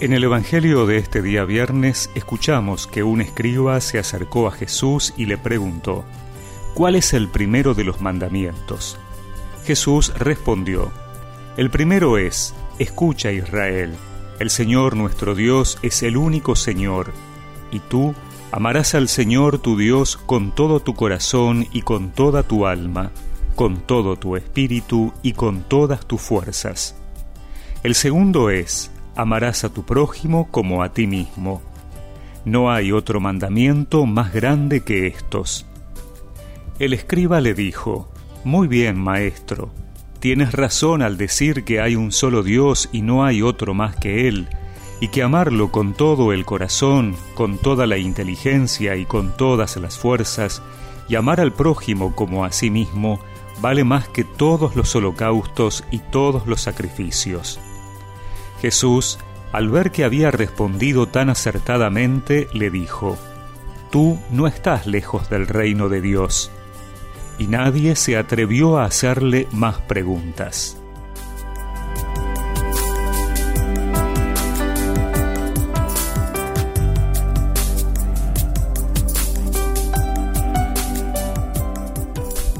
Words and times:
En 0.00 0.12
el 0.12 0.22
Evangelio 0.22 0.86
de 0.86 0.98
este 0.98 1.22
día 1.22 1.44
viernes 1.44 2.08
escuchamos 2.14 2.86
que 2.86 3.02
un 3.02 3.20
escriba 3.20 3.80
se 3.80 3.98
acercó 3.98 4.46
a 4.46 4.52
Jesús 4.52 5.12
y 5.16 5.26
le 5.26 5.38
preguntó, 5.38 6.04
¿cuál 6.74 6.94
es 6.94 7.14
el 7.14 7.26
primero 7.26 7.74
de 7.74 7.82
los 7.82 8.00
mandamientos? 8.00 8.96
Jesús 9.64 10.12
respondió, 10.16 10.92
el 11.56 11.70
primero 11.70 12.16
es, 12.16 12.54
escucha 12.78 13.32
Israel, 13.32 13.96
el 14.38 14.50
Señor 14.50 14.94
nuestro 14.94 15.34
Dios 15.34 15.78
es 15.82 16.04
el 16.04 16.16
único 16.16 16.54
Señor, 16.54 17.12
y 17.72 17.80
tú 17.80 18.14
amarás 18.52 18.94
al 18.94 19.08
Señor 19.08 19.58
tu 19.58 19.76
Dios 19.76 20.16
con 20.16 20.54
todo 20.54 20.78
tu 20.78 20.94
corazón 20.94 21.66
y 21.72 21.82
con 21.82 22.12
toda 22.12 22.44
tu 22.44 22.66
alma, 22.66 23.10
con 23.56 23.80
todo 23.80 24.14
tu 24.14 24.36
espíritu 24.36 25.12
y 25.22 25.32
con 25.32 25.64
todas 25.64 26.06
tus 26.06 26.20
fuerzas. 26.20 26.94
El 27.82 27.96
segundo 27.96 28.50
es, 28.50 28.92
amarás 29.18 29.64
a 29.64 29.68
tu 29.68 29.82
prójimo 29.82 30.48
como 30.50 30.84
a 30.84 30.92
ti 30.92 31.08
mismo. 31.08 31.60
No 32.44 32.70
hay 32.70 32.92
otro 32.92 33.18
mandamiento 33.18 34.06
más 34.06 34.32
grande 34.32 34.82
que 34.82 35.08
estos. 35.08 35.66
El 36.78 36.92
escriba 36.92 37.40
le 37.40 37.52
dijo, 37.52 38.08
Muy 38.44 38.68
bien, 38.68 38.96
maestro, 38.96 39.70
tienes 40.20 40.52
razón 40.52 41.02
al 41.02 41.16
decir 41.16 41.64
que 41.64 41.80
hay 41.80 41.96
un 41.96 42.12
solo 42.12 42.44
Dios 42.44 42.88
y 42.92 43.02
no 43.02 43.24
hay 43.24 43.42
otro 43.42 43.74
más 43.74 43.96
que 43.96 44.28
Él, 44.28 44.46
y 45.00 45.08
que 45.08 45.24
amarlo 45.24 45.72
con 45.72 45.94
todo 45.94 46.32
el 46.32 46.44
corazón, 46.44 47.16
con 47.34 47.58
toda 47.58 47.88
la 47.88 47.98
inteligencia 47.98 48.94
y 48.94 49.04
con 49.04 49.36
todas 49.36 49.76
las 49.78 49.98
fuerzas, 49.98 50.62
y 51.08 51.16
amar 51.16 51.40
al 51.40 51.52
prójimo 51.52 52.14
como 52.14 52.44
a 52.44 52.52
sí 52.52 52.70
mismo, 52.70 53.18
vale 53.60 53.82
más 53.82 54.06
que 54.08 54.22
todos 54.22 54.76
los 54.76 54.94
holocaustos 54.94 55.82
y 55.90 55.98
todos 55.98 56.46
los 56.46 56.60
sacrificios. 56.60 57.58
Jesús, 58.60 59.18
al 59.52 59.68
ver 59.70 59.90
que 59.90 60.04
había 60.04 60.30
respondido 60.30 61.06
tan 61.06 61.30
acertadamente, 61.30 62.48
le 62.52 62.70
dijo, 62.70 63.16
Tú 63.90 64.18
no 64.30 64.46
estás 64.46 64.86
lejos 64.86 65.30
del 65.30 65.46
reino 65.46 65.88
de 65.88 66.00
Dios. 66.02 66.50
Y 67.38 67.46
nadie 67.46 67.96
se 67.96 68.16
atrevió 68.16 68.78
a 68.78 68.84
hacerle 68.84 69.46
más 69.52 69.78
preguntas. 69.78 70.76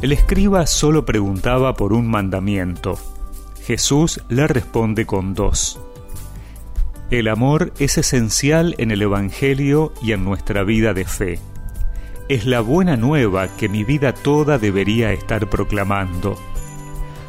El 0.00 0.12
escriba 0.12 0.64
solo 0.66 1.04
preguntaba 1.04 1.74
por 1.74 1.92
un 1.92 2.06
mandamiento. 2.08 2.96
Jesús 3.64 4.22
le 4.28 4.46
responde 4.46 5.04
con 5.04 5.34
dos. 5.34 5.80
El 7.10 7.28
amor 7.28 7.72
es 7.78 7.96
esencial 7.96 8.74
en 8.76 8.90
el 8.90 9.00
Evangelio 9.00 9.94
y 10.02 10.12
en 10.12 10.24
nuestra 10.24 10.62
vida 10.62 10.92
de 10.92 11.06
fe. 11.06 11.38
Es 12.28 12.44
la 12.44 12.60
buena 12.60 12.98
nueva 12.98 13.48
que 13.56 13.70
mi 13.70 13.82
vida 13.82 14.12
toda 14.12 14.58
debería 14.58 15.14
estar 15.14 15.48
proclamando. 15.48 16.38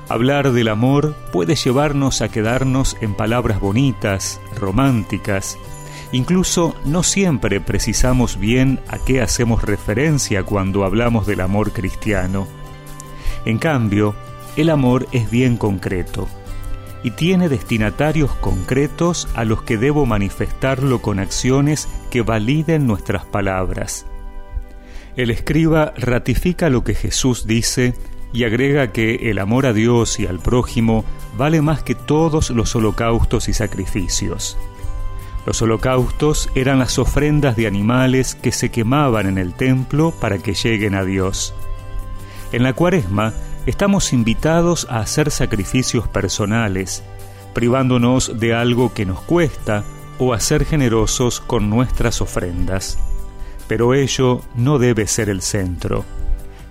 Hablar 0.09 0.51
del 0.51 0.67
amor 0.67 1.15
puede 1.31 1.55
llevarnos 1.55 2.21
a 2.21 2.27
quedarnos 2.27 2.97
en 2.99 3.13
palabras 3.13 3.61
bonitas, 3.61 4.41
románticas. 4.59 5.57
Incluso 6.11 6.75
no 6.83 7.01
siempre 7.01 7.61
precisamos 7.61 8.37
bien 8.37 8.81
a 8.89 8.97
qué 8.97 9.21
hacemos 9.21 9.63
referencia 9.63 10.43
cuando 10.43 10.83
hablamos 10.83 11.25
del 11.25 11.39
amor 11.39 11.71
cristiano. 11.71 12.49
En 13.45 13.57
cambio, 13.59 14.13
el 14.57 14.71
amor 14.71 15.07
es 15.13 15.31
bien 15.31 15.55
concreto 15.55 16.27
y 17.03 17.11
tiene 17.11 17.49
destinatarios 17.49 18.31
concretos 18.35 19.27
a 19.35 19.45
los 19.45 19.63
que 19.63 19.77
debo 19.77 20.05
manifestarlo 20.05 21.01
con 21.01 21.19
acciones 21.19 21.87
que 22.09 22.21
validen 22.21 22.87
nuestras 22.87 23.25
palabras. 23.25 24.05
El 25.15 25.31
escriba 25.31 25.93
ratifica 25.97 26.69
lo 26.69 26.83
que 26.83 26.95
Jesús 26.95 27.47
dice 27.47 27.93
y 28.31 28.43
agrega 28.43 28.91
que 28.91 29.29
el 29.29 29.39
amor 29.39 29.65
a 29.65 29.73
Dios 29.73 30.19
y 30.19 30.27
al 30.27 30.39
prójimo 30.39 31.03
vale 31.37 31.61
más 31.61 31.83
que 31.83 31.95
todos 31.95 32.49
los 32.51 32.75
holocaustos 32.75 33.49
y 33.49 33.53
sacrificios. 33.53 34.57
Los 35.45 35.61
holocaustos 35.61 36.49
eran 36.53 36.79
las 36.79 36.99
ofrendas 36.99 37.55
de 37.55 37.65
animales 37.65 38.35
que 38.35 38.51
se 38.51 38.69
quemaban 38.69 39.27
en 39.27 39.37
el 39.37 39.53
templo 39.53 40.11
para 40.11 40.37
que 40.37 40.53
lleguen 40.53 40.95
a 40.95 41.03
Dios. 41.03 41.53
En 42.51 42.63
la 42.63 42.73
cuaresma 42.73 43.33
estamos 43.69 44.13
invitados 44.13 44.87
a 44.89 44.99
hacer 44.99 45.29
sacrificios 45.29 46.07
personales, 46.07 47.03
privándonos 47.53 48.39
de 48.39 48.55
algo 48.55 48.93
que 48.93 49.05
nos 49.05 49.21
cuesta 49.21 49.83
o 50.17 50.33
a 50.33 50.39
ser 50.39 50.65
generosos 50.65 51.39
con 51.39 51.69
nuestras 51.69 52.19
ofrendas. 52.19 52.97
Pero 53.67 53.93
ello 53.93 54.41
no 54.55 54.79
debe 54.79 55.05
ser 55.05 55.29
el 55.29 55.43
centro. 55.43 56.03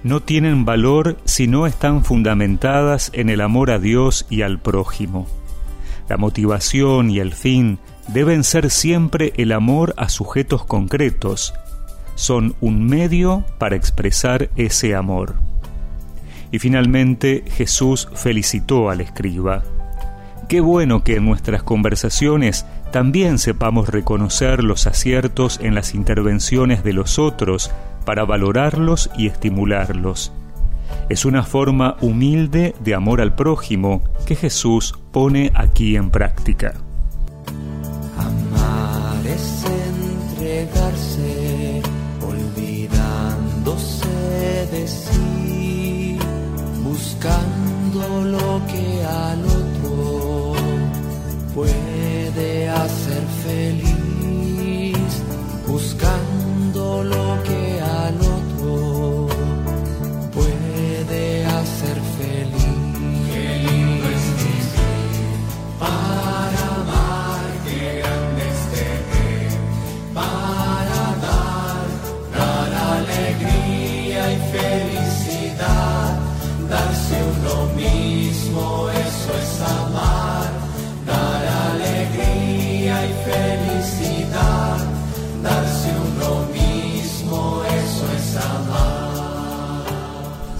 No 0.02 0.20
tienen 0.20 0.64
valor 0.64 1.16
si 1.24 1.46
no 1.46 1.68
están 1.68 2.04
fundamentadas 2.04 3.10
en 3.14 3.30
el 3.30 3.42
amor 3.42 3.70
a 3.70 3.78
Dios 3.78 4.26
y 4.28 4.42
al 4.42 4.58
prójimo. 4.58 5.28
La 6.08 6.16
motivación 6.16 7.10
y 7.10 7.20
el 7.20 7.32
fin 7.32 7.78
deben 8.08 8.42
ser 8.42 8.70
siempre 8.70 9.32
el 9.36 9.52
amor 9.52 9.94
a 9.96 10.08
sujetos 10.08 10.64
concretos. 10.64 11.54
Son 12.16 12.56
un 12.60 12.86
medio 12.86 13.44
para 13.58 13.76
expresar 13.76 14.50
ese 14.56 14.96
amor. 14.96 15.47
Y 16.50 16.58
finalmente 16.58 17.44
Jesús 17.46 18.08
felicitó 18.14 18.90
al 18.90 19.00
escriba. 19.00 19.62
Qué 20.48 20.60
bueno 20.60 21.04
que 21.04 21.16
en 21.16 21.26
nuestras 21.26 21.62
conversaciones 21.62 22.64
también 22.90 23.38
sepamos 23.38 23.90
reconocer 23.90 24.64
los 24.64 24.86
aciertos 24.86 25.60
en 25.62 25.74
las 25.74 25.94
intervenciones 25.94 26.82
de 26.82 26.94
los 26.94 27.18
otros 27.18 27.70
para 28.06 28.24
valorarlos 28.24 29.10
y 29.18 29.26
estimularlos. 29.26 30.32
Es 31.10 31.26
una 31.26 31.42
forma 31.42 31.96
humilde 32.00 32.74
de 32.80 32.94
amor 32.94 33.20
al 33.20 33.34
prójimo 33.34 34.02
que 34.26 34.36
Jesús 34.36 34.98
pone 35.12 35.50
aquí 35.54 35.96
en 35.96 36.10
práctica. 36.10 36.74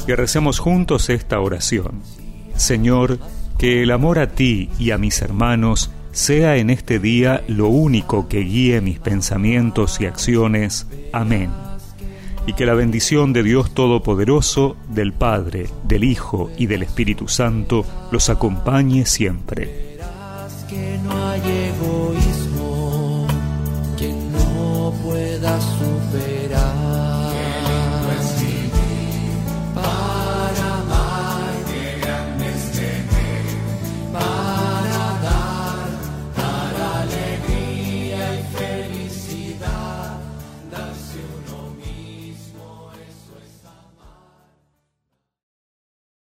Y 0.09 0.15
recemos 0.15 0.59
juntos 0.59 1.11
esta 1.11 1.39
oración. 1.39 2.01
Señor, 2.57 3.19
que 3.59 3.83
el 3.83 3.91
amor 3.91 4.19
a 4.19 4.29
ti 4.29 4.71
y 4.79 4.93
a 4.93 4.97
mis 4.97 5.21
hermanos 5.21 5.91
sea 6.13 6.57
en 6.57 6.71
este 6.71 6.99
día 6.99 7.45
lo 7.47 7.69
único 7.69 8.27
que 8.27 8.39
guíe 8.39 8.81
mis 8.81 8.99
pensamientos 9.01 10.01
y 10.01 10.07
acciones. 10.07 10.87
Amén. 11.13 11.51
Y 12.47 12.55
que 12.55 12.65
la 12.65 12.73
bendición 12.73 13.35
de 13.35 13.43
Dios 13.43 13.75
Todopoderoso, 13.75 14.79
del 14.89 15.13
Padre, 15.13 15.69
del 15.85 16.05
Hijo 16.05 16.51
y 16.57 16.65
del 16.69 16.85
Espíritu 16.85 17.29
Santo 17.29 17.85
los 18.11 18.31
acompañe 18.31 19.05
siempre. 19.05 19.99